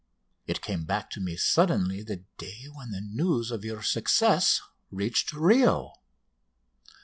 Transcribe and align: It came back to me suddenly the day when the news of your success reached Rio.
It 0.47 0.63
came 0.63 0.85
back 0.85 1.11
to 1.11 1.19
me 1.19 1.37
suddenly 1.37 2.01
the 2.01 2.23
day 2.39 2.63
when 2.73 2.89
the 2.89 3.01
news 3.01 3.51
of 3.51 3.63
your 3.63 3.83
success 3.83 4.59
reached 4.89 5.31
Rio. 5.31 5.93